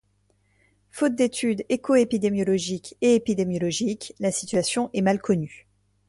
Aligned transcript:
Faute 0.89 1.13
d'études 1.15 1.63
écoépidémiologique 1.69 2.97
et 3.01 3.13
épidémiologiques, 3.13 4.15
la 4.19 4.31
situation 4.31 4.89
est 4.95 5.01
mal 5.03 5.19
connue. 5.21 5.67